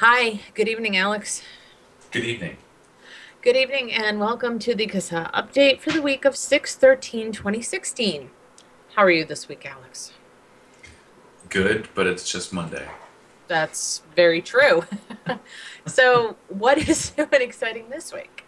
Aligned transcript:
Hi, 0.00 0.40
good 0.54 0.66
evening, 0.66 0.96
Alex. 0.96 1.42
Good 2.10 2.24
evening. 2.24 2.56
Good 3.42 3.54
evening, 3.54 3.92
and 3.92 4.18
welcome 4.18 4.58
to 4.60 4.74
the 4.74 4.86
CASA 4.86 5.30
update 5.34 5.78
for 5.78 5.90
the 5.92 6.00
week 6.00 6.24
of 6.24 6.36
6 6.36 6.74
13 6.74 7.32
2016. 7.32 8.30
How 8.94 9.02
are 9.02 9.10
you 9.10 9.26
this 9.26 9.46
week, 9.46 9.66
Alex? 9.66 10.12
Good, 11.50 11.90
but 11.94 12.06
it's 12.06 12.26
just 12.26 12.50
Monday. 12.50 12.88
That's 13.46 14.00
very 14.16 14.40
true. 14.40 14.84
so, 15.86 16.38
what 16.48 16.78
is 16.78 17.12
new 17.18 17.28
and 17.30 17.42
exciting 17.42 17.90
this 17.90 18.10
week? 18.10 18.46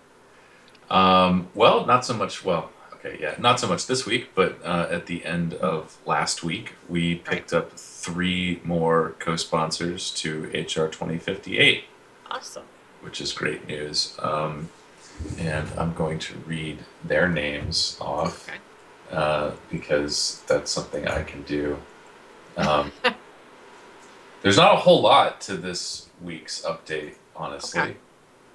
Um, 0.88 1.50
well, 1.54 1.84
not 1.84 2.06
so 2.06 2.14
much. 2.14 2.42
Well, 2.42 2.70
okay, 3.04 3.18
yeah, 3.20 3.34
not 3.38 3.58
so 3.60 3.66
much 3.68 3.86
this 3.86 4.06
week, 4.06 4.30
but 4.34 4.58
uh, 4.64 4.86
at 4.90 5.06
the 5.06 5.24
end 5.24 5.54
of 5.54 5.96
last 6.06 6.42
week, 6.44 6.74
we 6.88 7.16
picked 7.16 7.52
up 7.52 7.72
three 7.72 8.60
more 8.64 9.14
co 9.18 9.36
sponsors 9.36 10.10
to 10.12 10.44
HR 10.52 10.88
2058, 10.88 11.84
Awesome. 12.30 12.64
which 13.00 13.20
is 13.20 13.32
great 13.32 13.66
news. 13.66 14.16
Um, 14.20 14.68
and 15.38 15.68
I'm 15.76 15.94
going 15.94 16.18
to 16.20 16.34
read 16.46 16.78
their 17.04 17.28
names 17.28 17.96
off 18.00 18.48
Okay. 18.48 18.58
uh, 19.10 19.52
because 19.70 20.42
that's 20.46 20.70
something 20.70 21.06
I 21.06 21.22
can 21.22 21.42
do. 21.42 21.78
Um, 22.56 22.92
there's 24.42 24.56
not 24.56 24.74
a 24.74 24.78
whole 24.78 25.02
lot 25.02 25.40
to 25.42 25.56
this 25.56 26.08
week's 26.22 26.62
update, 26.62 27.14
honestly. 27.36 27.80
Okay. 27.80 27.96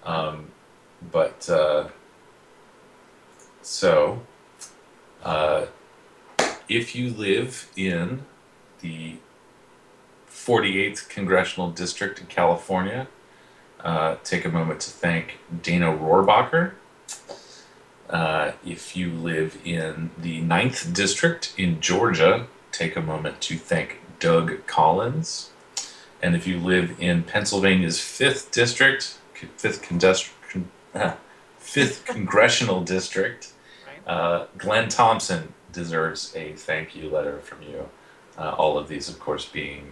Um, 0.04 0.52
but 1.12 1.48
uh, 1.50 1.90
so, 3.62 4.22
uh, 5.28 5.66
if 6.70 6.96
you 6.96 7.10
live 7.10 7.70
in 7.76 8.24
the 8.80 9.18
48th 10.30 11.10
Congressional 11.10 11.70
District 11.70 12.18
in 12.20 12.28
California, 12.28 13.08
uh, 13.82 14.16
take 14.24 14.46
a 14.46 14.50
moment 14.50 14.80
to 14.82 14.90
thank 14.90 15.40
Dana 15.62 15.88
Rohrabacher. 15.88 16.72
Uh, 18.10 18.54
if 18.66 18.96
you 18.96 19.12
live 19.12 19.58
in 19.66 20.12
the 20.18 20.42
9th 20.44 20.94
District 20.94 21.54
in 21.58 21.82
Georgia, 21.82 22.48
take 22.72 22.96
a 22.96 23.02
moment 23.02 23.42
to 23.42 23.58
thank 23.58 24.00
Doug 24.22 24.66
Collins. 24.66 25.52
And 26.22 26.38
if 26.38 26.48
you 26.48 26.58
live 26.58 26.96
in 27.00 27.24
Pennsylvania's 27.24 27.98
5th 27.98 28.50
District, 28.52 29.18
5th, 29.36 29.84
con- 30.50 30.72
uh, 30.96 31.16
5th 31.62 32.06
Congressional 32.06 32.82
District. 32.82 33.52
Uh, 34.08 34.46
Glenn 34.58 34.90
Thompson 34.90 35.54
deserves 35.72 36.34
a 36.36 36.54
thank 36.54 36.96
you 36.96 37.10
letter 37.10 37.40
from 37.40 37.62
you. 37.62 37.90
Uh, 38.38 38.52
all 38.58 38.78
of 38.78 38.88
these, 38.88 39.10
of 39.10 39.20
course, 39.20 39.46
being 39.46 39.92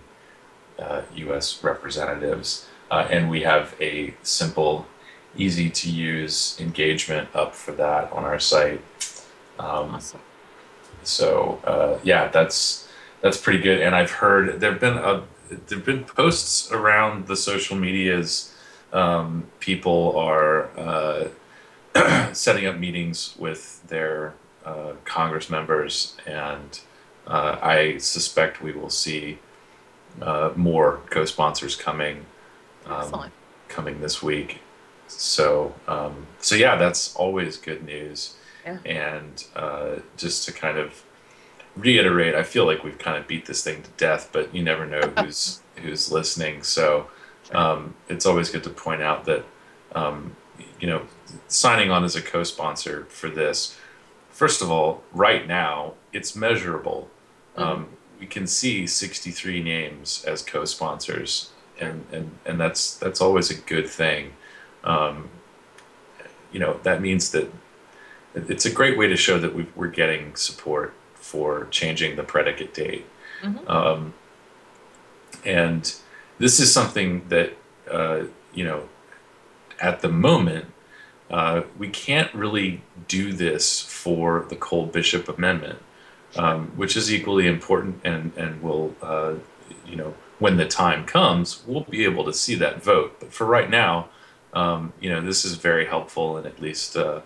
uh, 0.79 1.01
U.S. 1.15 1.63
representatives. 1.63 2.67
Uh, 2.91 3.07
and 3.09 3.29
we 3.29 3.41
have 3.41 3.75
a 3.81 4.13
simple, 4.23 4.85
easy 5.35 5.69
to 5.69 5.89
use 5.89 6.55
engagement 6.59 7.27
up 7.33 7.55
for 7.55 7.71
that 7.73 8.11
on 8.11 8.23
our 8.23 8.39
site. 8.39 8.81
Um, 9.57 9.95
Awesome. 9.95 10.19
so 11.03 11.59
uh, 11.63 11.99
yeah, 12.03 12.27
that's 12.27 12.87
that's 13.21 13.37
pretty 13.37 13.59
good. 13.59 13.81
And 13.81 13.95
I've 13.95 14.11
heard 14.11 14.59
there've 14.59 14.79
been 14.79 14.97
a 14.97 15.23
there've 15.67 15.85
been 15.85 16.03
posts 16.03 16.71
around 16.71 17.27
the 17.27 17.35
social 17.35 17.75
medias. 17.77 18.53
Um, 18.93 19.47
people 19.59 20.15
are 20.17 20.69
uh, 20.77 21.27
setting 22.33 22.65
up 22.65 22.77
meetings 22.77 23.35
with 23.37 23.85
their 23.87 24.33
uh, 24.65 24.93
Congress 25.05 25.49
members, 25.49 26.15
and 26.25 26.79
uh, 27.27 27.57
I 27.61 27.97
suspect 27.97 28.61
we 28.61 28.73
will 28.73 28.89
see 28.89 29.39
uh, 30.21 30.51
more 30.55 31.01
co-sponsors 31.09 31.75
coming 31.75 32.25
um, 32.85 33.31
coming 33.67 34.01
this 34.01 34.21
week. 34.21 34.59
So 35.07 35.73
um, 35.87 36.27
so 36.39 36.55
yeah, 36.55 36.75
that's 36.75 37.15
always 37.15 37.57
good 37.57 37.83
news. 37.85 38.35
Yeah. 38.65 38.79
And 38.85 39.45
uh, 39.55 39.97
just 40.17 40.45
to 40.45 40.51
kind 40.51 40.77
of 40.77 41.03
reiterate, 41.75 42.35
I 42.35 42.43
feel 42.43 42.65
like 42.65 42.83
we've 42.83 42.97
kind 42.97 43.17
of 43.17 43.27
beat 43.27 43.45
this 43.45 43.63
thing 43.63 43.83
to 43.83 43.89
death, 43.91 44.29
but 44.31 44.53
you 44.55 44.63
never 44.63 44.85
know 44.85 45.01
who's 45.19 45.61
who's 45.77 46.11
listening. 46.11 46.63
So 46.63 47.07
um, 47.53 47.95
it's 48.09 48.25
always 48.25 48.49
good 48.49 48.63
to 48.63 48.69
point 48.69 49.01
out 49.01 49.25
that 49.25 49.45
um, 49.93 50.35
you 50.79 50.87
know 50.87 51.03
signing 51.47 51.91
on 51.91 52.03
as 52.03 52.15
a 52.15 52.21
co-sponsor 52.21 53.05
for 53.09 53.29
this. 53.29 53.77
First 54.29 54.61
of 54.61 54.69
all, 54.69 55.03
right 55.13 55.47
now 55.47 55.93
it's 56.11 56.35
measurable. 56.35 57.09
Um, 57.55 57.87
we 58.19 58.25
can 58.25 58.47
see 58.47 58.87
63 58.87 59.61
names 59.63 60.23
as 60.25 60.41
co-sponsors, 60.41 61.51
and, 61.79 62.05
and 62.11 62.31
and 62.45 62.59
that's 62.59 62.97
that's 62.97 63.21
always 63.21 63.49
a 63.49 63.55
good 63.55 63.89
thing. 63.89 64.33
Um, 64.83 65.29
you 66.51 66.59
know 66.59 66.79
that 66.83 67.01
means 67.01 67.31
that 67.31 67.51
it's 68.35 68.65
a 68.65 68.71
great 68.71 68.97
way 68.97 69.07
to 69.07 69.15
show 69.15 69.39
that 69.39 69.53
we 69.55 69.67
we're 69.75 69.87
getting 69.87 70.35
support 70.35 70.93
for 71.15 71.67
changing 71.71 72.15
the 72.15 72.23
predicate 72.23 72.73
date. 72.73 73.05
Mhm. 73.41 73.69
Um, 73.69 74.13
and 75.43 75.93
this 76.37 76.59
is 76.59 76.71
something 76.73 77.27
that 77.29 77.53
uh, 77.89 78.23
you 78.53 78.63
know 78.63 78.89
at 79.81 80.01
the 80.01 80.09
moment 80.09 80.65
uh, 81.29 81.63
we 81.77 81.89
can't 81.89 82.33
really 82.33 82.81
do 83.07 83.33
this 83.33 83.81
for 83.81 84.45
the 84.49 84.55
Cole 84.55 84.85
Bishop 84.85 85.27
Amendment, 85.27 85.79
um, 86.35 86.67
which 86.75 86.95
is 86.95 87.11
equally 87.11 87.47
important 87.47 88.01
and 88.03 88.31
and 88.37 88.61
will 88.61 88.95
uh, 89.01 89.35
you 89.87 89.95
know 89.95 90.13
when 90.37 90.57
the 90.57 90.67
time 90.67 91.05
comes 91.05 91.63
we'll 91.65 91.81
be 91.81 92.03
able 92.03 92.23
to 92.25 92.33
see 92.33 92.55
that 92.55 92.83
vote. 92.83 93.19
But 93.19 93.33
for 93.33 93.45
right 93.45 93.69
now, 93.69 94.09
um, 94.53 94.93
you 94.99 95.09
know 95.09 95.21
this 95.21 95.43
is 95.45 95.55
very 95.55 95.87
helpful 95.87 96.37
in 96.37 96.45
at 96.45 96.61
least 96.61 96.95
uh, 96.95 97.21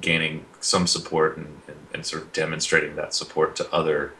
gaining 0.00 0.44
some 0.60 0.86
support 0.86 1.36
and, 1.36 1.60
and, 1.66 1.76
and 1.92 2.06
sort 2.06 2.22
of 2.22 2.32
demonstrating 2.32 2.94
that 2.94 3.12
support 3.12 3.56
to 3.56 3.72
other 3.72 4.12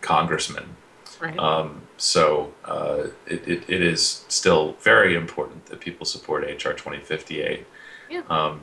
congressmen. 0.00 0.76
Right. 1.20 1.38
Um, 1.38 1.82
so 1.96 2.52
uh, 2.64 3.04
it, 3.26 3.46
it, 3.48 3.64
it 3.68 3.82
is 3.82 4.24
still 4.28 4.76
very 4.80 5.14
important 5.14 5.66
that 5.66 5.80
people 5.80 6.06
support 6.06 6.44
HR 6.44 6.72
2058. 6.72 7.66
Yeah. 8.10 8.22
Um, 8.28 8.62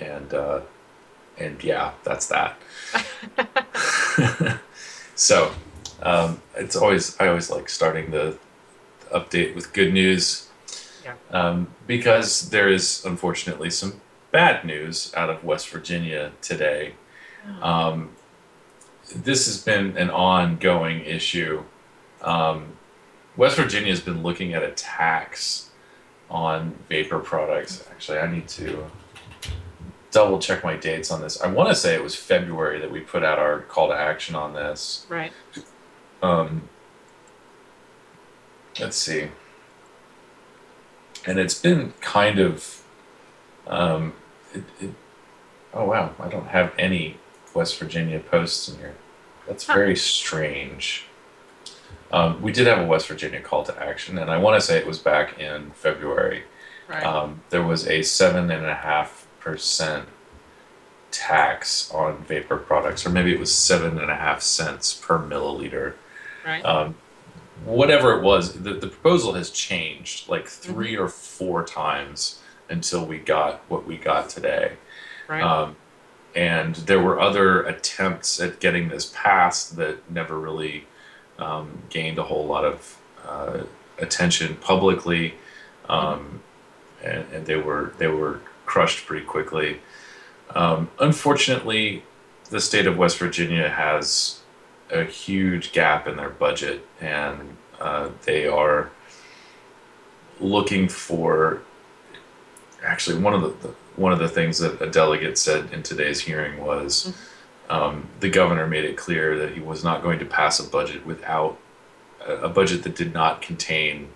and 0.00 0.34
uh, 0.34 0.60
and 1.38 1.62
yeah, 1.62 1.92
that's 2.04 2.26
that. 2.28 2.58
so 5.14 5.52
um, 6.02 6.40
it's 6.56 6.76
always 6.76 7.18
I 7.20 7.28
always 7.28 7.50
like 7.50 7.68
starting 7.68 8.10
the 8.10 8.38
update 9.12 9.54
with 9.54 9.72
good 9.72 9.92
news. 9.92 10.48
Yeah. 11.04 11.14
Um, 11.30 11.68
because 11.86 12.50
there 12.50 12.68
is 12.68 13.04
unfortunately 13.04 13.70
some 13.70 14.00
bad 14.30 14.64
news 14.64 15.12
out 15.16 15.30
of 15.30 15.44
West 15.44 15.68
Virginia 15.68 16.32
today. 16.40 16.94
Um, 17.60 18.10
this 19.14 19.46
has 19.46 19.62
been 19.62 19.96
an 19.96 20.10
ongoing 20.10 21.00
issue. 21.04 21.64
Um, 22.24 22.76
West 23.36 23.56
Virginia 23.56 23.90
has 23.90 24.00
been 24.00 24.22
looking 24.22 24.54
at 24.54 24.62
a 24.62 24.70
tax 24.72 25.70
on 26.30 26.76
vapor 26.88 27.18
products. 27.18 27.86
Actually, 27.90 28.18
I 28.18 28.30
need 28.30 28.48
to 28.48 28.84
double 30.10 30.38
check 30.38 30.62
my 30.64 30.76
dates 30.76 31.10
on 31.10 31.20
this. 31.20 31.40
I 31.42 31.48
want 31.48 31.68
to 31.68 31.74
say 31.74 31.94
it 31.94 32.02
was 32.02 32.14
February 32.14 32.80
that 32.80 32.90
we 32.90 33.00
put 33.00 33.24
out 33.24 33.38
our 33.38 33.60
call 33.62 33.88
to 33.88 33.94
action 33.94 34.34
on 34.34 34.54
this. 34.54 35.06
right. 35.08 35.32
Um, 36.22 36.68
let's 38.80 38.96
see. 38.96 39.28
And 41.26 41.38
it's 41.38 41.60
been 41.60 41.92
kind 42.00 42.38
of. 42.38 42.82
Um, 43.66 44.12
it, 44.54 44.62
it, 44.80 44.90
oh, 45.72 45.86
wow. 45.86 46.14
I 46.20 46.28
don't 46.28 46.46
have 46.48 46.72
any 46.78 47.18
West 47.54 47.78
Virginia 47.78 48.20
posts 48.20 48.68
in 48.68 48.78
here. 48.78 48.94
That's 49.46 49.66
Huh. 49.66 49.74
very 49.74 49.96
strange. 49.96 51.06
Um, 52.14 52.40
we 52.40 52.52
did 52.52 52.68
have 52.68 52.78
a 52.78 52.86
West 52.86 53.08
Virginia 53.08 53.40
call 53.40 53.64
to 53.64 53.84
action, 53.84 54.18
and 54.18 54.30
I 54.30 54.38
want 54.38 54.54
to 54.60 54.64
say 54.64 54.78
it 54.78 54.86
was 54.86 55.00
back 55.00 55.40
in 55.40 55.72
February. 55.72 56.44
Right. 56.86 57.02
Um, 57.02 57.42
there 57.50 57.64
was 57.64 57.88
a 57.88 58.02
seven 58.02 58.52
and 58.52 58.64
a 58.64 58.74
half 58.74 59.26
percent 59.40 60.08
tax 61.10 61.90
on 61.92 62.22
vapor 62.22 62.56
products, 62.56 63.04
or 63.04 63.10
maybe 63.10 63.32
it 63.32 63.40
was 63.40 63.52
seven 63.52 63.98
and 63.98 64.12
a 64.12 64.14
half 64.14 64.42
cents 64.42 64.94
per 64.94 65.18
milliliter. 65.18 65.94
right. 66.46 66.64
Um, 66.64 66.94
whatever 67.64 68.16
it 68.16 68.22
was, 68.22 68.62
the, 68.62 68.74
the 68.74 68.86
proposal 68.86 69.32
has 69.32 69.50
changed 69.50 70.28
like 70.28 70.46
3 70.46 70.96
or 70.96 71.08
four 71.08 71.64
times 71.64 72.40
until 72.68 73.04
we 73.04 73.18
got 73.18 73.62
what 73.68 73.88
we 73.88 73.96
got 73.96 74.28
today. 74.28 74.74
right. 75.26 75.42
Um, 75.42 75.74
and 76.36 76.76
there 76.76 77.00
were 77.00 77.20
other 77.20 77.62
attempts 77.62 78.40
at 78.40 78.60
getting 78.60 78.88
this 78.88 79.12
passed 79.14 79.76
that 79.76 80.08
never 80.08 80.38
really 80.38 80.86
um, 81.38 81.82
gained 81.90 82.18
a 82.18 82.22
whole 82.22 82.46
lot 82.46 82.64
of 82.64 82.98
uh, 83.26 83.64
attention 83.98 84.56
publicly, 84.56 85.34
um, 85.88 86.42
and, 87.02 87.24
and 87.32 87.46
they 87.46 87.56
were 87.56 87.92
they 87.98 88.08
were 88.08 88.40
crushed 88.66 89.06
pretty 89.06 89.24
quickly. 89.24 89.80
Um, 90.54 90.90
unfortunately, 91.00 92.04
the 92.50 92.60
state 92.60 92.86
of 92.86 92.96
West 92.96 93.18
Virginia 93.18 93.68
has 93.68 94.40
a 94.90 95.04
huge 95.04 95.72
gap 95.72 96.06
in 96.06 96.16
their 96.16 96.30
budget, 96.30 96.86
and 97.00 97.56
uh, 97.80 98.10
they 98.24 98.46
are 98.46 98.90
looking 100.40 100.88
for 100.88 101.62
actually 102.84 103.18
one 103.18 103.34
of 103.34 103.42
the, 103.42 103.68
the 103.68 103.74
one 103.96 104.12
of 104.12 104.18
the 104.18 104.28
things 104.28 104.58
that 104.58 104.80
a 104.82 104.90
delegate 104.90 105.38
said 105.38 105.72
in 105.72 105.82
today's 105.82 106.20
hearing 106.20 106.64
was 106.64 107.14
um, 107.70 108.08
the 108.20 108.28
governor 108.28 108.66
made 108.66 108.84
it 108.84 108.96
clear 108.96 109.38
that 109.38 109.52
he 109.52 109.60
was 109.60 109.82
not 109.82 110.02
going 110.02 110.18
to 110.18 110.24
pass 110.24 110.60
a 110.60 110.64
budget 110.64 111.06
without 111.06 111.58
a, 112.26 112.48
budget 112.48 112.82
that 112.82 112.94
did 112.96 113.12
not 113.12 113.42
contain 113.42 114.08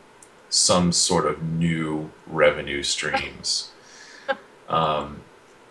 some 0.50 0.92
sort 0.92 1.26
of 1.26 1.42
new 1.42 2.10
revenue 2.26 2.82
streams. 2.82 3.70
um, 4.68 5.22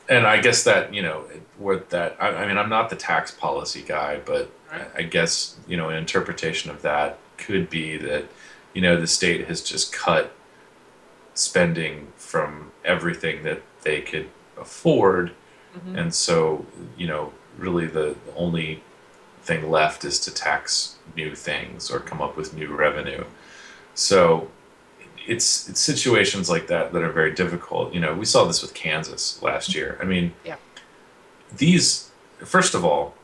and 0.10 0.26
I 0.26 0.40
guess 0.40 0.64
that 0.64 0.94
you 0.94 1.02
know 1.02 1.26
what 1.58 1.90
that 1.90 2.16
I, 2.20 2.30
I 2.30 2.48
mean 2.48 2.58
I'm 2.58 2.70
not 2.70 2.90
the 2.90 2.96
tax 2.96 3.32
policy 3.32 3.84
guy, 3.86 4.20
but 4.26 4.52
Right. 4.72 4.82
I, 4.96 5.00
I 5.00 5.02
guess 5.04 5.58
you 5.68 5.78
know 5.78 5.90
an 5.90 5.96
interpretation 5.98 6.70
of 6.72 6.82
that 6.82 7.18
could 7.38 7.70
be 7.70 7.98
that 7.98 8.26
you 8.74 8.82
know 8.82 9.00
the 9.00 9.08
state 9.08 9.48
has 9.48 9.62
just 9.62 9.94
cut 9.94 10.34
spending 11.34 12.08
from 12.18 12.72
everything 12.84 13.44
that 13.44 13.62
they 13.84 14.02
could 14.02 14.30
afford, 14.60 15.32
Mhm. 15.78 15.98
and 15.98 16.14
so 16.14 16.66
you 16.98 17.08
know 17.08 17.34
really 17.58 17.86
the 17.88 18.16
only 18.36 18.82
thing 19.42 19.70
left 19.70 20.04
is 20.06 20.20
to 20.22 20.34
tax 20.34 20.96
new 21.16 21.34
things 21.36 21.90
or 21.90 22.00
come 22.00 22.22
up 22.22 22.36
with 22.38 22.54
new 22.54 22.76
revenue. 22.76 23.24
So 23.96 24.50
it's 25.26 25.68
it's 25.70 25.80
situations 25.82 26.50
like 26.50 26.68
that 26.68 26.94
that 26.94 27.04
are 27.04 27.12
very 27.12 27.34
difficult. 27.34 27.94
You 27.94 28.00
know, 28.00 28.14
we 28.14 28.26
saw 28.26 28.46
this 28.46 28.62
with 28.62 28.74
Kansas 28.74 29.42
last 29.42 29.74
year. 29.76 29.98
I 30.02 30.06
mean, 30.06 30.34
Yeah. 30.46 30.56
these 31.56 32.12
first 32.40 32.74
of 32.76 32.86
all, 32.86 33.16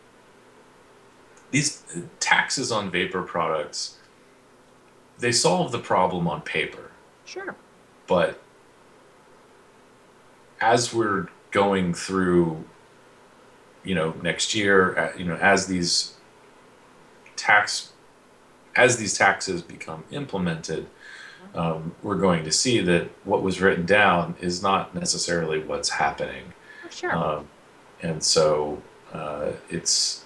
these 1.51 1.83
uh, 1.95 2.01
taxes 2.19 2.71
on 2.71 2.89
vapor 2.89 3.21
products 3.21 3.97
they 5.19 5.31
solve 5.31 5.71
the 5.71 5.80
problem 5.80 6.27
on 6.27 6.41
paper, 6.41 6.89
Sure. 7.24 7.56
but 8.07 8.41
as 10.59 10.94
we're 10.94 11.27
going 11.51 11.94
through 11.94 12.63
you 13.83 13.95
know 13.95 14.13
next 14.21 14.53
year 14.56 14.97
uh, 14.97 15.18
you 15.18 15.25
know 15.25 15.35
as 15.35 15.68
these 15.68 16.13
tax 17.35 17.91
as 18.75 18.97
these 18.97 19.18
taxes 19.18 19.62
become 19.62 20.03
implemented 20.12 20.88
um, 21.56 21.94
we're 22.01 22.18
going 22.18 22.44
to 22.44 22.51
see 22.51 22.80
that 22.80 23.09
what 23.25 23.44
was 23.44 23.62
written 23.62 23.85
down 23.85 24.35
is 24.41 24.63
not 24.63 24.95
necessarily 24.95 25.59
what's 25.59 25.89
happening 25.89 26.53
For 26.83 26.91
sure. 26.91 27.15
um, 27.15 27.47
and 28.01 28.24
so 28.24 28.81
uh, 29.13 29.51
it's 29.69 30.24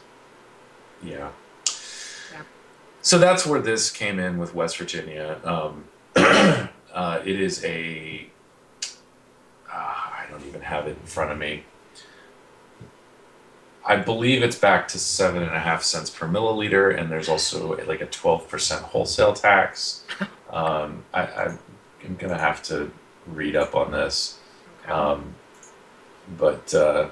yeah. 1.03 1.29
Yeah. 2.31 2.41
So 3.01 3.17
that's 3.17 3.45
where 3.45 3.61
this 3.61 3.91
came 3.91 4.19
in 4.19 4.37
with 4.37 4.55
West 4.55 4.77
Virginia. 4.77 5.39
Um, 5.43 5.85
uh, 6.15 6.69
it 7.23 7.39
is 7.39 7.63
a. 7.63 8.27
Uh, 9.71 9.75
I 9.75 10.25
don't 10.29 10.45
even 10.47 10.61
have 10.61 10.87
it 10.87 10.97
in 10.99 11.05
front 11.05 11.31
of 11.31 11.37
me. 11.37 11.63
I 13.87 13.95
believe 13.95 14.43
it's 14.43 14.57
back 14.57 14.89
to 14.89 14.99
seven 14.99 15.41
and 15.43 15.55
a 15.55 15.59
half 15.59 15.81
cents 15.81 16.09
per 16.09 16.27
milliliter, 16.27 16.95
and 16.99 17.09
there's 17.09 17.29
also 17.29 17.77
like 17.87 18.01
a 18.01 18.05
twelve 18.05 18.49
percent 18.49 18.83
wholesale 18.83 19.33
tax. 19.33 20.03
Um, 20.49 21.03
I, 21.13 21.27
I'm, 21.27 21.59
I'm 22.05 22.15
gonna 22.15 22.37
have 22.37 22.63
to 22.63 22.89
read 23.27 23.57
up 23.57 23.75
on 23.75 23.91
this. 23.91 24.39
okay. 24.83 24.93
Um, 24.93 25.35
but 26.37 26.73
uh, 26.73 27.09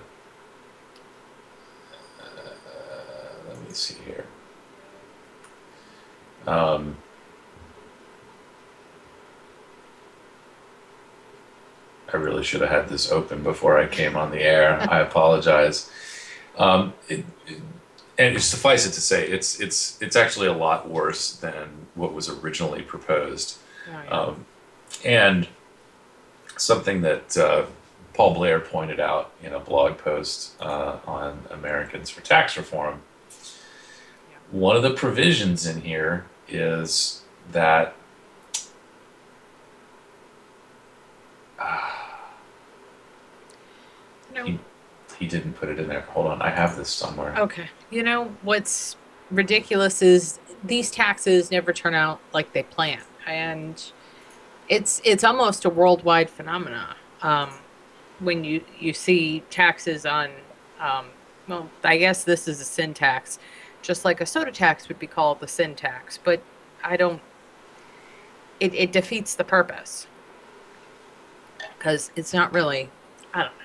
uh, 2.21 2.49
let 3.49 3.59
me 3.61 3.73
see 3.73 3.95
here. 4.05 4.25
Um, 6.47 6.95
I 12.13 12.17
really 12.17 12.43
should 12.43 12.61
have 12.61 12.69
had 12.69 12.87
this 12.87 13.11
open 13.11 13.43
before 13.43 13.77
I 13.77 13.87
came 13.87 14.15
on 14.15 14.31
the 14.31 14.41
air. 14.41 14.79
I 14.89 14.99
apologize. 15.01 15.89
Um, 16.57 16.93
it, 17.09 17.25
it- 17.47 17.61
and 18.17 18.41
suffice 18.41 18.85
it 18.85 18.93
to 18.93 19.01
say, 19.01 19.27
it's 19.27 19.59
it's 19.59 20.01
it's 20.01 20.15
actually 20.15 20.47
a 20.47 20.53
lot 20.53 20.89
worse 20.89 21.33
than 21.35 21.67
what 21.95 22.13
was 22.13 22.29
originally 22.29 22.81
proposed. 22.81 23.57
Oh, 23.89 23.91
yeah. 23.91 24.09
Um, 24.09 24.45
and 25.03 25.47
something 26.55 27.01
that 27.01 27.35
uh, 27.37 27.65
Paul 28.13 28.33
Blair 28.35 28.61
pointed 28.61 29.01
out 29.01 29.31
in 29.43 29.51
a 29.51 29.59
blog 29.59 29.97
post 29.97 30.53
uh, 30.61 30.99
on 31.05 31.43
Americans 31.51 32.09
for 32.09 32.21
Tax 32.21 32.55
Reform. 32.55 33.01
One 34.49 34.77
of 34.77 34.83
the 34.83 34.93
provisions 34.93 35.65
in 35.65 35.81
here 35.81 36.23
is 36.47 37.21
that 37.51 37.95
You 44.33 44.35
know- 44.35 44.45
he, 44.45 44.59
he 45.25 45.37
didn't 45.37 45.53
put 45.53 45.69
it 45.69 45.79
in 45.79 45.87
there. 45.87 46.01
Hold 46.01 46.27
on, 46.27 46.41
I 46.41 46.49
have 46.49 46.77
this 46.77 46.89
somewhere. 46.89 47.35
Okay. 47.37 47.67
You 47.89 48.03
know 48.03 48.35
what's 48.43 48.95
ridiculous 49.31 50.01
is 50.01 50.39
these 50.63 50.91
taxes 50.91 51.49
never 51.49 51.73
turn 51.73 51.95
out 51.95 52.19
like 52.31 52.53
they 52.53 52.63
plan, 52.63 53.01
and 53.25 53.83
it's 54.69 55.01
it's 55.03 55.23
almost 55.23 55.65
a 55.65 55.69
worldwide 55.69 56.29
phenomena. 56.29 56.95
Um, 57.21 57.49
when 58.19 58.43
you 58.43 58.63
you 58.79 58.93
see 58.93 59.41
taxes 59.49 60.05
on, 60.05 60.29
um, 60.79 61.07
well, 61.47 61.69
I 61.83 61.97
guess 61.97 62.23
this 62.23 62.47
is 62.47 62.61
a 62.61 62.65
sin 62.65 62.93
tax, 62.93 63.39
just 63.81 64.05
like 64.05 64.21
a 64.21 64.25
soda 64.25 64.51
tax 64.51 64.87
would 64.87 64.99
be 64.99 65.07
called 65.07 65.39
the 65.39 65.47
sin 65.47 65.75
tax, 65.75 66.19
but 66.23 66.41
I 66.83 66.97
don't. 66.97 67.21
It 68.59 68.73
it 68.75 68.91
defeats 68.91 69.33
the 69.35 69.43
purpose 69.43 70.05
because 71.77 72.11
it's 72.15 72.33
not 72.33 72.53
really. 72.53 72.89
I 73.33 73.41
don't 73.41 73.57
know. 73.57 73.64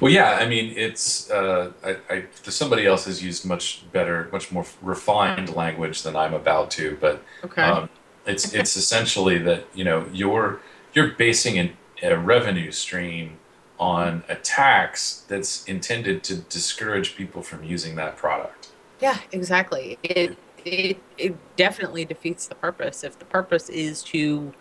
Well, 0.00 0.12
yeah, 0.12 0.32
I 0.40 0.48
mean, 0.48 0.72
it's 0.76 1.30
uh, 1.30 1.72
I, 1.84 1.96
I, 2.08 2.24
somebody 2.44 2.86
else 2.86 3.06
has 3.06 3.22
used 3.22 3.44
much 3.44 3.84
better, 3.92 4.28
much 4.32 4.52
more 4.52 4.64
refined 4.80 5.54
language 5.54 6.02
than 6.02 6.14
I'm 6.14 6.34
about 6.34 6.70
to, 6.72 6.96
but 7.00 7.22
Okay. 7.44 7.62
um, 7.62 7.88
it's 8.26 8.54
it's 8.54 8.76
essentially 8.76 9.38
that 9.38 9.66
you 9.74 9.84
know 9.84 10.06
you're 10.12 10.60
you're 10.92 11.12
basing 11.12 11.58
an, 11.58 11.76
a 12.02 12.16
revenue 12.16 12.70
stream 12.70 13.38
on 13.80 14.22
a 14.28 14.34
tax 14.34 15.24
that's 15.28 15.64
intended 15.64 16.22
to 16.24 16.36
discourage 16.36 17.16
people 17.16 17.42
from 17.42 17.64
using 17.64 17.96
that 17.96 18.16
product. 18.16 18.68
Yeah, 19.00 19.18
exactly. 19.32 19.98
It 20.02 20.36
it 20.64 21.00
it 21.16 21.36
definitely 21.56 22.04
defeats 22.04 22.46
the 22.46 22.54
purpose. 22.54 23.02
If 23.04 23.18
the 23.18 23.24
purpose 23.24 23.68
is 23.68 24.02
to 24.04 24.52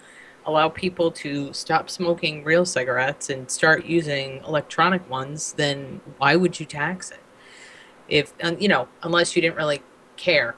allow 0.47 0.69
people 0.69 1.11
to 1.11 1.51
stop 1.53 1.89
smoking 1.89 2.43
real 2.43 2.65
cigarettes 2.65 3.29
and 3.29 3.51
start 3.51 3.85
using 3.85 4.41
electronic 4.47 5.07
ones, 5.09 5.53
then 5.53 5.99
why 6.17 6.37
would 6.37 6.57
you 6.59 6.65
tax 6.65 7.11
it? 7.11 7.19
If 8.07 8.33
you 8.59 8.69
know, 8.69 8.87
unless 9.03 9.35
you 9.35 9.41
didn't 9.41 9.57
really 9.57 9.81
care 10.15 10.55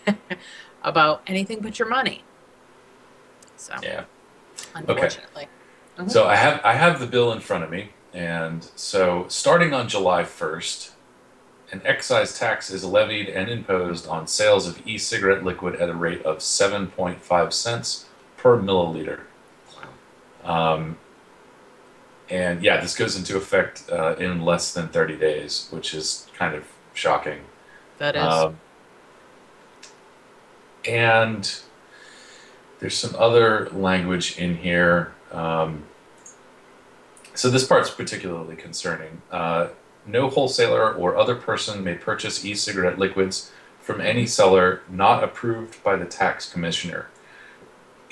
about 0.82 1.22
anything 1.26 1.60
but 1.60 1.78
your 1.78 1.88
money. 1.88 2.24
So, 3.56 3.74
Yeah. 3.82 4.04
unfortunately. 4.74 5.48
Mhm. 5.98 6.10
So 6.10 6.26
I 6.26 6.36
have 6.36 6.60
I 6.64 6.72
have 6.72 6.98
the 6.98 7.06
bill 7.06 7.32
in 7.32 7.40
front 7.40 7.64
of 7.64 7.70
me, 7.70 7.90
and 8.14 8.66
so 8.74 9.26
starting 9.28 9.74
on 9.74 9.88
July 9.88 10.24
first, 10.24 10.92
an 11.70 11.82
excise 11.84 12.38
tax 12.38 12.70
is 12.70 12.82
levied 12.82 13.28
and 13.28 13.50
imposed 13.50 14.08
on 14.08 14.26
sales 14.26 14.66
of 14.66 14.80
e-cigarette 14.86 15.44
liquid 15.44 15.76
at 15.76 15.90
a 15.90 15.94
rate 15.94 16.22
of 16.22 16.40
seven 16.40 16.86
point 16.86 17.20
five 17.22 17.52
cents 17.52 18.06
per 18.42 18.58
milliliter. 18.58 19.20
Um, 20.42 20.98
and 22.28 22.62
yeah, 22.62 22.80
this 22.80 22.96
goes 22.96 23.16
into 23.16 23.36
effect 23.36 23.84
uh, 23.90 24.16
in 24.16 24.42
less 24.42 24.74
than 24.74 24.88
thirty 24.88 25.16
days, 25.16 25.68
which 25.70 25.94
is 25.94 26.26
kind 26.36 26.54
of 26.54 26.64
shocking. 26.92 27.40
That 27.98 28.16
is. 28.16 28.22
Um, 28.22 28.58
and 30.86 31.60
there's 32.80 32.96
some 32.96 33.14
other 33.16 33.70
language 33.70 34.36
in 34.38 34.56
here. 34.56 35.12
Um, 35.30 35.84
so 37.34 37.48
this 37.48 37.64
part's 37.64 37.90
particularly 37.90 38.56
concerning. 38.56 39.22
Uh, 39.30 39.68
no 40.04 40.28
wholesaler 40.28 40.92
or 40.92 41.16
other 41.16 41.36
person 41.36 41.84
may 41.84 41.94
purchase 41.94 42.44
e-cigarette 42.44 42.98
liquids 42.98 43.52
from 43.78 44.00
any 44.00 44.26
seller 44.26 44.82
not 44.90 45.22
approved 45.22 45.82
by 45.84 45.94
the 45.94 46.04
tax 46.04 46.52
commissioner. 46.52 47.06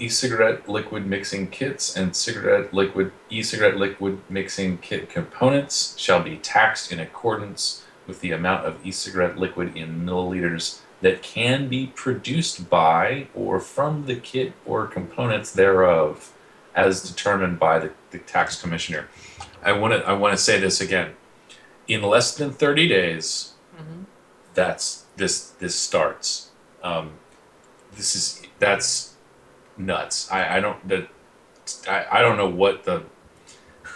E-cigarette 0.00 0.68
liquid 0.68 1.06
mixing 1.06 1.48
kits 1.48 1.94
and 1.96 2.16
cigarette 2.16 2.72
liquid 2.72 3.12
e-cigarette 3.28 3.76
liquid 3.76 4.18
mixing 4.30 4.78
kit 4.78 5.10
components 5.10 5.94
shall 5.98 6.22
be 6.22 6.36
taxed 6.38 6.90
in 6.90 6.98
accordance 6.98 7.84
with 8.06 8.20
the 8.20 8.32
amount 8.32 8.64
of 8.66 8.84
e-cigarette 8.84 9.36
liquid 9.38 9.76
in 9.76 10.00
milliliters 10.04 10.80
that 11.02 11.22
can 11.22 11.68
be 11.68 11.86
produced 11.88 12.70
by 12.70 13.28
or 13.34 13.60
from 13.60 14.06
the 14.06 14.16
kit 14.16 14.52
or 14.64 14.86
components 14.86 15.52
thereof 15.52 16.32
as 16.74 17.02
determined 17.02 17.58
by 17.58 17.78
the, 17.78 17.90
the 18.10 18.18
tax 18.18 18.60
commissioner. 18.60 19.06
I 19.62 19.72
want 19.72 19.92
to 19.92 20.06
I 20.08 20.14
want 20.14 20.32
to 20.36 20.42
say 20.42 20.58
this 20.58 20.80
again. 20.80 21.12
In 21.88 22.02
less 22.02 22.34
than 22.36 22.52
30 22.52 22.88
days, 22.88 23.52
Mhm. 23.76 24.04
that's 24.54 25.04
this 25.16 25.50
this 25.58 25.74
starts. 25.74 26.50
Um, 26.82 27.12
this 27.96 28.14
is 28.16 28.42
that's 28.58 29.14
nuts. 29.86 30.30
I, 30.30 30.56
I 30.56 30.60
don't 30.60 30.88
that 30.88 31.08
I, 31.88 32.06
I 32.10 32.20
don't 32.20 32.36
know 32.36 32.48
what 32.48 32.84
the 32.84 33.04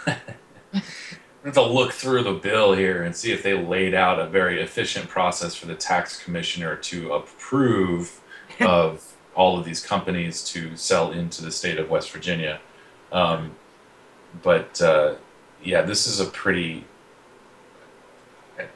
to 1.53 1.61
look 1.61 1.91
through 1.91 2.23
the 2.23 2.33
bill 2.33 2.73
here 2.73 3.03
and 3.03 3.15
see 3.15 3.31
if 3.31 3.43
they 3.43 3.53
laid 3.53 3.93
out 3.93 4.19
a 4.19 4.27
very 4.27 4.61
efficient 4.61 5.07
process 5.07 5.55
for 5.55 5.67
the 5.67 5.75
tax 5.75 6.21
commissioner 6.23 6.75
to 6.75 7.13
approve 7.13 8.21
of 8.61 9.13
all 9.35 9.59
of 9.59 9.65
these 9.65 9.85
companies 9.85 10.43
to 10.45 10.75
sell 10.77 11.11
into 11.11 11.43
the 11.43 11.51
state 11.51 11.77
of 11.77 11.89
West 11.89 12.11
Virginia. 12.11 12.59
Um, 13.11 13.55
but 14.41 14.81
uh, 14.81 15.15
yeah, 15.63 15.81
this 15.81 16.07
is 16.07 16.19
a 16.19 16.25
pretty 16.25 16.85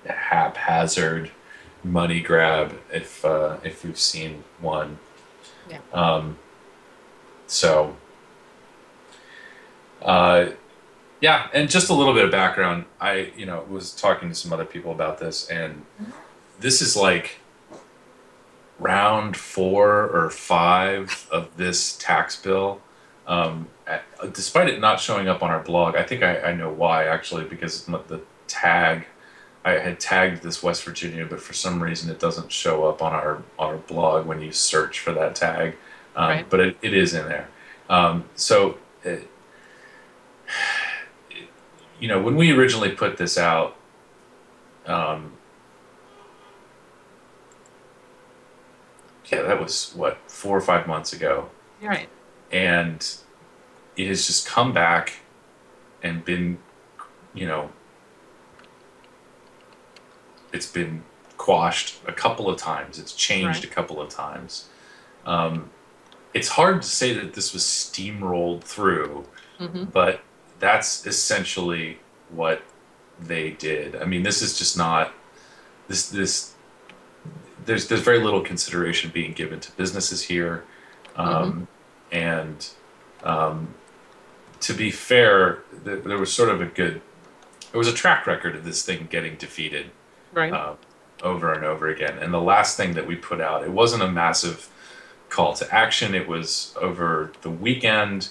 haphazard 0.05 1.31
money 1.83 2.19
grab 2.21 2.77
if 2.91 3.23
uh, 3.23 3.57
if 3.63 3.83
we've 3.83 3.99
seen 3.99 4.43
one. 4.59 4.99
Yeah. 5.69 5.79
Um, 5.93 6.37
so, 7.49 7.95
uh, 10.01 10.49
yeah, 11.21 11.47
and 11.53 11.69
just 11.69 11.89
a 11.89 11.93
little 11.93 12.13
bit 12.13 12.25
of 12.25 12.31
background. 12.31 12.85
I 13.01 13.31
you 13.35 13.45
know 13.45 13.65
was 13.69 13.93
talking 13.93 14.29
to 14.29 14.35
some 14.35 14.53
other 14.53 14.65
people 14.65 14.91
about 14.91 15.17
this, 15.17 15.49
and 15.49 15.85
this 16.59 16.81
is 16.81 16.95
like 16.95 17.39
round 18.79 19.35
four 19.35 20.09
or 20.09 20.29
five 20.29 21.27
of 21.31 21.57
this 21.57 21.97
tax 21.97 22.41
bill. 22.41 22.81
Um, 23.27 23.67
despite 24.33 24.69
it 24.69 24.79
not 24.79 24.99
showing 24.99 25.27
up 25.27 25.43
on 25.43 25.51
our 25.51 25.61
blog, 25.61 25.95
I 25.95 26.03
think 26.03 26.23
I, 26.23 26.39
I 26.41 26.53
know 26.53 26.71
why 26.71 27.05
actually 27.05 27.45
because 27.45 27.85
the 27.85 28.21
tag 28.47 29.05
I 29.65 29.71
had 29.71 29.99
tagged 29.99 30.41
this 30.41 30.63
West 30.63 30.83
Virginia, 30.83 31.25
but 31.25 31.41
for 31.41 31.53
some 31.53 31.83
reason 31.83 32.09
it 32.09 32.19
doesn't 32.19 32.51
show 32.51 32.85
up 32.85 33.01
on 33.01 33.13
our 33.13 33.43
on 33.57 33.73
our 33.73 33.77
blog 33.77 34.25
when 34.25 34.41
you 34.41 34.51
search 34.51 34.99
for 34.99 35.11
that 35.13 35.35
tag. 35.35 35.75
Um, 36.15 36.29
Right. 36.29 36.49
But 36.49 36.59
it, 36.59 36.77
it 36.81 36.93
is 36.93 37.13
in 37.13 37.27
there. 37.27 37.49
Um, 37.89 38.25
so, 38.35 38.77
it, 39.03 39.27
you 41.99 42.07
know, 42.07 42.21
when 42.21 42.35
we 42.35 42.51
originally 42.51 42.91
put 42.91 43.17
this 43.17 43.37
out, 43.37 43.75
um, 44.85 45.33
yeah, 49.31 49.41
that 49.43 49.61
was 49.61 49.91
what 49.95 50.17
four 50.27 50.57
or 50.57 50.61
five 50.61 50.87
months 50.87 51.13
ago 51.13 51.49
right. 51.81 52.09
and 52.51 53.15
it 53.95 54.07
has 54.07 54.25
just 54.25 54.47
come 54.47 54.73
back 54.73 55.17
and 56.01 56.25
been 56.25 56.57
you 57.33 57.45
know 57.45 57.69
it's 60.51 60.65
been 60.65 61.03
quashed 61.37 61.97
a 62.07 62.11
couple 62.11 62.49
of 62.49 62.57
times 62.57 62.97
it's 62.97 63.13
changed 63.13 63.45
Right. 63.63 63.63
a 63.65 63.67
couple 63.67 64.01
of 64.01 64.09
times 64.09 64.67
um, 65.25 65.69
it's 66.33 66.47
hard 66.49 66.81
to 66.81 66.87
say 66.87 67.13
that 67.13 67.33
this 67.33 67.53
was 67.53 67.63
steamrolled 67.63 68.61
through 68.63 69.25
hmm 69.57 69.83
but 69.85 70.21
that's 70.59 71.05
essentially 71.05 71.99
what 72.29 72.61
they 73.19 73.51
did 73.51 73.95
i 73.95 74.05
mean 74.05 74.23
this 74.23 74.41
is 74.41 74.57
just 74.57 74.77
not 74.77 75.11
this 75.87 76.09
this 76.09 76.53
there's 77.65 77.87
there's 77.87 78.01
very 78.01 78.19
little 78.23 78.41
consideration 78.41 79.09
being 79.13 79.33
given 79.33 79.59
to 79.59 79.71
businesses 79.73 80.21
here 80.23 80.63
um, 81.15 81.67
and 82.11 82.69
um, 83.23 83.73
to 84.61 84.73
be 84.73 84.89
fair 84.91 85.59
th- 85.83 86.03
there 86.03 86.17
was 86.17 86.31
sort 86.33 86.49
of 86.49 86.61
a 86.61 86.65
good 86.65 87.01
there 87.71 87.77
was 87.77 87.87
a 87.87 87.93
track 87.93 88.25
record 88.25 88.55
of 88.55 88.63
this 88.63 88.83
thing 88.85 89.07
getting 89.09 89.35
defeated 89.35 89.91
Right. 90.33 90.53
uh, 90.53 90.75
over 91.23 91.51
and 91.53 91.65
over 91.65 91.87
again. 91.89 92.17
And 92.19 92.31
the 92.33 92.39
last 92.41 92.77
thing 92.77 92.93
that 92.93 93.05
we 93.07 93.15
put 93.15 93.41
out, 93.41 93.63
it 93.63 93.71
wasn't 93.71 94.03
a 94.03 94.07
massive 94.11 94.69
call 95.29 95.53
to 95.53 95.73
action. 95.73 96.13
It 96.13 96.27
was 96.27 96.75
over 96.79 97.31
the 97.41 97.49
weekend, 97.49 98.29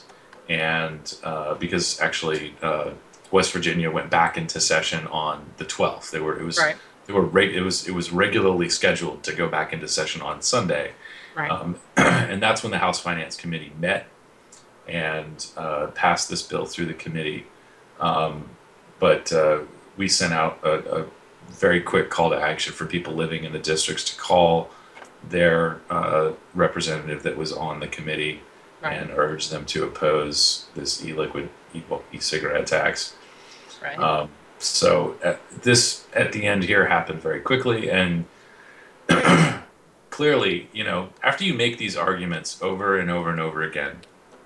and 0.49 1.15
uh, 1.23 1.55
because 1.55 2.01
actually 2.01 2.55
uh, 2.63 2.91
West 3.31 3.53
Virginia 3.53 3.91
went 3.91 4.11
back 4.11 4.37
into 4.37 4.61
session 4.61 5.07
on 5.09 5.47
the 5.57 5.65
12th. 5.65 6.11
They 6.11 6.21
were 6.21 6.39
it 6.39 6.45
was 6.45 6.59
right. 6.59 6.77
they 7.07 7.13
were 7.13 7.23
reg- 7.25 7.55
it 7.55 7.63
was 7.63 7.87
it 7.87 7.95
was 7.95 8.13
regularly 8.13 8.69
scheduled 8.69 9.23
to 9.25 9.33
go 9.33 9.49
back 9.49 9.73
into 9.73 9.89
session 9.89 10.23
on 10.23 10.43
Sunday. 10.43 10.93
Right. 11.35 11.51
Um, 11.51 11.77
and 11.97 12.43
that's 12.43 12.63
when 12.63 12.73
the 12.73 12.79
House 12.79 13.01
Finance 13.01 13.37
Committee 13.37 13.73
met 13.79 14.09
and 14.89 15.47
uh, 15.57 15.89
passed 15.89 16.29
this 16.29 16.43
bill 16.43 16.67
through 16.67 16.87
the 16.87 16.95
committee. 16.95 17.47
Um, 18.01 18.49
but 18.99 19.33
uh, 19.33 19.61
we 19.97 20.09
sent 20.09 20.33
out 20.33 20.59
a, 20.63 21.03
a 21.03 21.07
very 21.49 21.81
quick 21.81 22.11
call 22.11 22.31
to 22.31 22.41
action 22.41 22.73
for 22.73 22.87
people 22.87 23.13
living 23.15 23.45
in 23.45 23.53
the 23.53 23.59
districts 23.59 24.05
to 24.05 24.21
call 24.21 24.71
their 25.27 25.81
uh, 25.91 26.33
representative 26.55 27.23
that 27.23 27.37
was 27.37 27.53
on 27.53 27.81
the 27.81 27.89
committee 27.89 28.41
right. 28.83 28.95
and 28.95 29.11
urged 29.11 29.51
them 29.51 29.65
to 29.67 29.85
oppose 29.85 30.67
this 30.75 31.05
e-liquid 31.05 31.49
e- 31.75 31.83
e-cigarette 32.13 32.67
tax. 32.67 33.15
right. 33.83 33.99
Um, 33.99 34.31
so 34.59 35.17
at 35.23 35.41
this 35.63 36.07
at 36.15 36.33
the 36.33 36.45
end 36.45 36.65
here 36.65 36.87
happened 36.87 37.21
very 37.21 37.41
quickly, 37.41 37.91
and 37.91 38.25
clearly, 40.11 40.69
you 40.73 40.83
know, 40.83 41.11
after 41.23 41.45
you 41.45 41.55
make 41.55 41.79
these 41.79 41.97
arguments 41.97 42.61
over 42.61 42.99
and 42.99 43.11
over 43.11 43.31
and 43.31 43.41
over 43.41 43.63
again, 43.63 43.99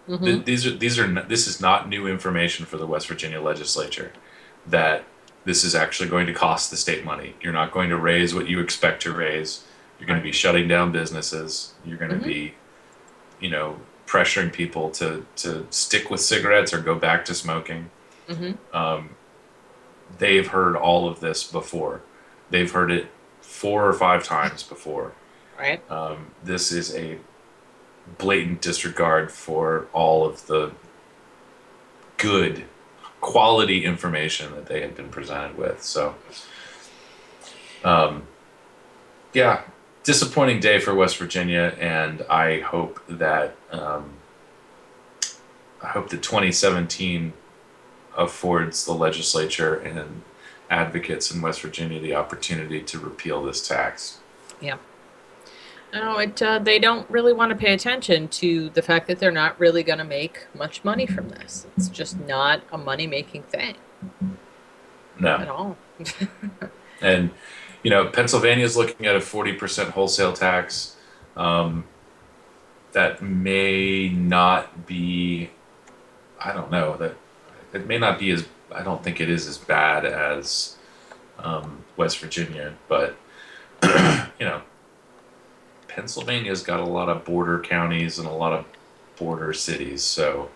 hmm 0.07 0.25
th- 0.25 0.45
these 0.45 0.67
are 0.67 0.77
these 0.77 0.99
are 0.99 1.09
this 1.23 1.47
is 1.47 1.61
not 1.61 1.89
new 1.89 2.07
information 2.07 2.67
for 2.67 2.77
the 2.77 2.87
West 2.87 3.09
Virginia 3.09 3.41
legislature 3.41 4.13
that 4.67 5.05
this 5.45 5.65
is 5.65 5.75
actually 5.75 6.09
going 6.09 6.27
to 6.27 6.35
cost 6.35 6.71
the 6.71 6.77
state 6.77 7.05
money. 7.05 7.35
You're 7.41 7.53
not 7.53 7.73
going 7.73 7.89
to 7.91 7.97
raise 7.97 8.35
what 8.35 8.49
you 8.49 8.61
expect 8.61 9.03
to 9.03 9.13
raise. 9.13 9.65
You're 10.03 10.09
going 10.09 10.19
to 10.19 10.25
be 10.25 10.33
shutting 10.33 10.67
down 10.67 10.91
businesses. 10.91 11.75
You're 11.87 11.97
going 11.97 12.11
to 12.11 12.17
Mhm. 12.17 12.25
be, 12.25 12.55
you 13.39 13.49
know, 13.51 13.79
pressuring 14.05 14.53
people 14.53 14.91
to 14.91 15.25
to 15.37 15.65
stick 15.71 16.11
with 16.11 16.21
cigarettes 16.21 16.75
or 16.75 16.81
go 16.81 16.97
back 16.97 17.25
to 17.27 17.35
smoking 17.35 17.89
hmm 18.29 18.53
um, 18.75 19.11
they've 20.19 20.49
heard 20.49 20.75
all 20.75 21.09
of 21.09 21.21
this 21.21 21.45
before. 21.45 22.01
They've 22.51 22.71
heard 22.71 22.91
it 22.91 23.07
four 23.43 23.87
or 23.87 23.93
five 23.93 24.25
times 24.25 24.65
before. 24.65 25.13
Right. 25.57 25.81
Um, 25.89 26.33
this 26.43 26.73
is 26.73 26.93
a 26.97 27.19
blatant 28.19 28.61
disregard 28.61 29.31
for 29.31 29.87
all 29.93 30.25
of 30.25 30.47
the 30.49 30.73
good 32.17 32.65
quality 33.21 33.85
information 33.85 34.53
that 34.57 34.67
they 34.67 34.81
had 34.81 34.97
been 34.97 35.11
presented 35.11 35.57
with. 35.57 35.83
So, 35.83 36.15
um, 37.85 38.25
yeah, 39.33 39.63
disappointing 40.03 40.61
day 40.61 40.79
for 40.79 40.95
West 40.95 41.17
Virginia, 41.17 41.77
and 41.79 42.23
I 42.23 42.61
hope 42.61 43.01
that 43.09 43.55
um, 43.71 44.11
I 45.83 45.89
hope 45.89 46.11
that 46.11 46.23
2017 46.23 47.33
affords 48.17 48.85
the 48.85 48.93
legislature 48.93 49.75
and 49.77 50.23
advocates 50.71 51.31
in 51.31 51.41
West 51.43 51.61
Virginia 51.63 52.01
the 52.01 52.15
opportunity 52.15 52.81
to 52.83 52.99
repeal 52.99 53.43
this 53.43 53.67
tax. 53.67 54.19
Yeah. 54.61 54.77
No, 55.93 56.19
it. 56.19 56.41
Uh, 56.41 56.59
they 56.59 56.79
don't 56.79 57.09
really 57.11 57.35
want 57.35 57.51
to 57.51 57.57
pay 57.57 57.75
attention 57.75 58.29
to 58.29 58.71
the 58.71 58.81
fact 58.81 59.07
that 59.09 59.19
they're 59.19 59.31
not 59.31 59.59
really 59.61 59.83
going 59.83 59.99
to 59.99 60.05
make 60.05 60.47
much 60.55 60.83
money 60.85 61.07
from 61.07 61.29
this. 61.29 61.67
It's 61.77 61.89
just 61.89 62.19
not 62.21 62.63
a 62.73 62.79
money-making 62.79 63.43
thing 63.43 63.77
No. 65.21 65.37
at 65.37 65.49
all. 65.49 65.77
and 67.03 67.31
you 67.83 67.91
know 67.91 68.07
Pennsylvania 68.09 68.65
is 68.65 68.77
looking 68.77 69.07
at 69.07 69.17
a 69.17 69.21
40% 69.21 69.91
wholesale 69.91 70.33
tax. 70.33 70.97
Um, 71.37 71.85
that 72.93 73.23
may 73.23 74.09
not 74.11 74.87
be. 74.87 75.51
I 76.39 76.53
don't 76.53 76.71
know 76.71 76.97
that 76.99 77.15
it 77.73 77.87
may 77.87 77.99
not 77.99 78.19
be 78.19 78.31
as. 78.31 78.47
I 78.75 78.83
don't 78.83 79.03
think 79.03 79.21
it 79.21 79.29
is 79.31 79.47
as 79.47 79.59
bad 79.59 80.05
as 80.05 80.77
um, 81.39 81.85
West 81.97 82.19
Virginia, 82.19 82.75
but 82.89 83.17
you 83.83 84.47
know, 84.47 84.63
Pennsylvania's 85.89 86.63
got 86.63 86.81
a 86.81 86.85
lot 86.85 87.09
of 87.09 87.25
border 87.25 87.61
counties 87.61 88.19
and 88.19 88.27
a 88.29 88.33
lot 88.33 88.53
of 88.53 88.65
border 89.17 89.53
cities, 89.53 90.03
so 90.03 90.51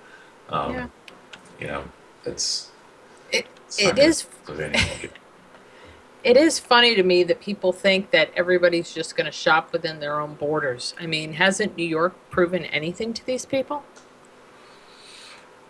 um, 0.49 0.73
Yeah. 0.75 0.88
you 1.61 1.66
know, 1.66 1.85
it's 2.25 2.71
It- 3.33 3.47
it's 3.66 3.78
it 3.80 3.99
is 3.99 4.23
Pennsylvania 4.47 4.80
won't 4.88 5.02
get- 5.02 5.12
It 6.26 6.37
is 6.37 6.59
funny 6.59 6.97
to 6.97 7.04
me 7.04 7.23
that 7.23 7.40
people 7.40 7.73
think 7.73 8.11
that 8.11 8.33
everybody's 8.35 8.92
just 8.92 9.14
going 9.16 9.26
to 9.26 9.30
shop 9.33 9.73
within 9.73 10.00
their 10.00 10.21
own 10.21 10.35
borders. 10.35 10.92
I 10.99 11.06
mean, 11.06 11.35
hasn't 11.35 11.76
New 11.76 11.87
York 11.87 12.16
proven 12.30 12.64
anything 12.64 13.12
to 13.14 13.25
these 13.25 13.47
people? 13.47 13.85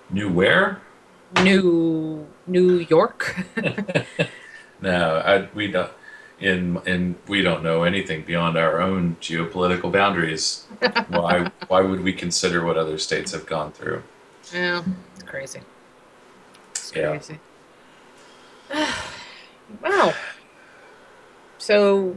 New 0.09 0.33
where? 0.33 0.81
New 1.43 2.27
New 2.47 2.79
York. 2.79 3.37
no, 4.81 5.19
I, 5.19 5.47
we 5.55 5.71
don't. 5.71 5.91
In 6.41 6.81
in 6.87 7.17
we 7.29 7.43
don't 7.43 7.63
know 7.63 7.83
anything 7.83 8.23
beyond 8.25 8.57
our 8.57 8.81
own 8.81 9.17
geopolitical 9.21 9.93
boundaries. 9.93 10.65
why 11.09 11.51
why 11.69 11.83
would 11.83 12.03
we 12.03 12.15
consider 12.15 12.65
what 12.65 12.79
other 12.79 12.97
states 12.97 13.33
have 13.33 13.45
gone 13.45 13.73
through? 13.73 14.03
yeah, 14.55 14.83
it's 15.17 15.23
crazy. 15.25 15.61
It's 16.71 16.93
Yeah. 16.97 17.11
crazy. 17.11 17.41
wow. 19.83 20.15
So, 21.67 22.17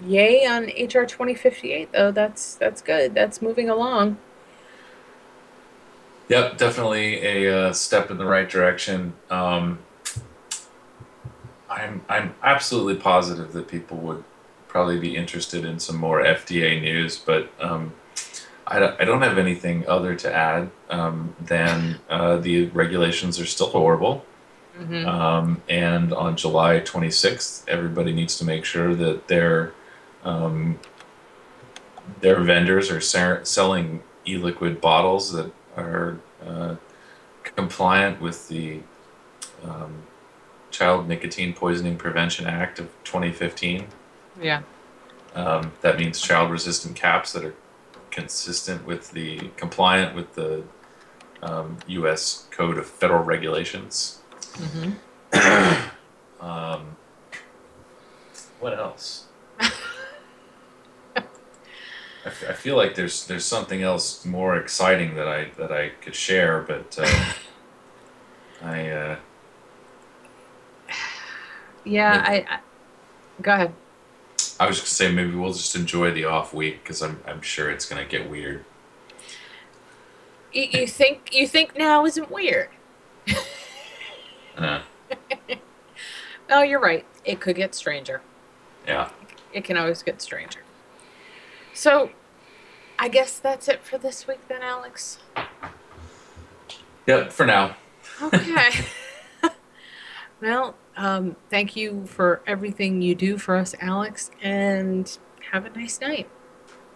yay 0.00 0.46
on 0.46 0.66
HR 0.66 1.04
twenty 1.04 1.34
fifty 1.34 1.72
eight 1.72 1.90
though. 1.90 2.12
That's 2.12 2.54
that's 2.54 2.80
good. 2.80 3.16
That's 3.16 3.42
moving 3.42 3.68
along. 3.68 4.18
Yep, 6.28 6.56
definitely 6.56 7.20
a 7.26 7.52
uh, 7.52 7.72
step 7.72 8.12
in 8.12 8.18
the 8.18 8.26
right 8.26 8.48
direction. 8.48 9.14
Um, 9.28 9.80
I'm 11.68 12.02
I'm 12.08 12.36
absolutely 12.44 12.94
positive 12.94 13.52
that 13.54 13.66
people 13.66 13.96
would 13.96 14.22
probably 14.68 15.00
be 15.00 15.16
interested 15.16 15.64
in 15.64 15.80
some 15.80 15.96
more 15.96 16.22
FDA 16.22 16.80
news, 16.80 17.18
but 17.18 17.50
um, 17.58 17.92
I, 18.68 18.94
I 19.00 19.04
don't 19.04 19.22
have 19.22 19.36
anything 19.36 19.84
other 19.88 20.14
to 20.14 20.32
add 20.32 20.70
um, 20.90 21.34
than 21.40 21.98
uh, 22.08 22.36
the 22.36 22.66
regulations 22.66 23.40
are 23.40 23.46
still 23.46 23.70
horrible. 23.70 24.24
Hmm 24.76 25.06
Um, 25.06 25.62
and 25.68 26.12
on 26.12 26.36
July 26.36 26.80
26th, 26.80 27.68
everybody 27.68 28.12
needs 28.12 28.38
to 28.38 28.44
make 28.44 28.64
sure 28.64 28.94
that 28.94 29.28
their 29.28 29.72
um, 30.24 30.78
their 32.20 32.40
vendors 32.40 32.90
are 32.90 33.00
ser- 33.00 33.44
selling 33.44 34.02
e-liquid 34.26 34.80
bottles 34.80 35.32
that 35.32 35.52
are 35.76 36.18
uh, 36.44 36.76
compliant 37.42 38.20
with 38.20 38.48
the 38.48 38.80
um, 39.64 40.02
Child 40.70 41.08
Nicotine 41.08 41.52
Poisoning 41.52 41.96
Prevention 41.96 42.46
Act 42.46 42.78
of 42.78 42.88
2015. 43.04 43.86
Yeah. 44.40 44.62
Um, 45.34 45.72
that 45.80 45.98
means 45.98 46.20
child-resistant 46.20 46.96
caps 46.96 47.32
that 47.32 47.44
are 47.44 47.54
consistent 48.10 48.84
with 48.84 49.12
the 49.12 49.50
compliant 49.56 50.14
with 50.14 50.34
the 50.34 50.64
um, 51.42 51.78
U.S. 51.86 52.46
Code 52.50 52.78
of 52.78 52.86
Federal 52.86 53.22
Regulations. 53.22 54.19
Hmm 54.56 54.90
Um, 56.40 56.96
what 58.60 58.72
else? 58.78 59.26
I, 59.60 59.68
f- 62.24 62.44
I 62.48 62.52
feel 62.54 62.76
like 62.76 62.94
there's 62.94 63.26
there's 63.26 63.44
something 63.44 63.82
else 63.82 64.24
more 64.24 64.56
exciting 64.56 65.14
that 65.16 65.28
I 65.28 65.50
that 65.58 65.70
I 65.70 65.90
could 66.00 66.14
share, 66.14 66.62
but 66.62 66.98
uh, 66.98 67.32
I 68.62 68.88
uh, 68.88 69.16
Yeah. 71.84 72.22
I, 72.26 72.46
I. 72.48 72.60
Go 73.42 73.52
ahead. 73.52 73.74
I 74.58 74.66
was 74.66 74.80
just 74.80 74.98
gonna 74.98 75.10
say 75.10 75.14
maybe 75.14 75.34
we'll 75.34 75.52
just 75.52 75.74
enjoy 75.76 76.10
the 76.12 76.24
off 76.24 76.52
week 76.54 76.82
because 76.82 77.02
I'm 77.02 77.20
I'm 77.26 77.42
sure 77.42 77.70
it's 77.70 77.86
gonna 77.86 78.04
get 78.04 78.30
weird. 78.30 78.64
You, 80.52 80.64
you 80.64 80.86
think 80.86 81.34
you 81.34 81.46
think 81.46 81.76
now 81.76 82.04
isn't 82.04 82.30
weird? 82.30 82.68
Uh, 84.60 84.82
Oh, 86.52 86.62
you're 86.62 86.80
right. 86.80 87.06
It 87.24 87.38
could 87.40 87.54
get 87.56 87.74
stranger. 87.76 88.20
yeah. 88.86 89.10
It 89.52 89.62
can 89.64 89.76
always 89.76 90.02
get 90.02 90.20
stranger. 90.20 90.60
So, 91.74 92.10
I 92.98 93.08
guess 93.08 93.38
that's 93.38 93.68
it 93.68 93.82
for 93.84 93.98
this 93.98 94.26
week, 94.26 94.46
then, 94.48 94.60
Alex. 94.62 95.18
Yep. 97.06 97.32
For 97.32 97.46
now. 97.46 97.76
Okay. 98.22 98.70
well, 100.42 100.74
um, 100.96 101.36
thank 101.50 101.76
you 101.76 102.04
for 102.06 102.42
everything 102.46 103.00
you 103.00 103.14
do 103.14 103.38
for 103.38 103.54
us, 103.56 103.74
Alex, 103.80 104.30
and 104.42 105.16
have 105.52 105.66
a 105.66 105.70
nice 105.70 106.00
night. 106.00 106.28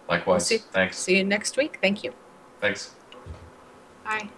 Likewise. 0.09 0.47
see- 0.47 0.57
Thanks. 0.57 0.97
See 0.97 1.17
you 1.17 1.23
next 1.23 1.55
week. 1.57 1.79
Thank 1.81 2.03
you. 2.03 2.13
Thanks. 2.61 2.93
Bye. 4.03 4.29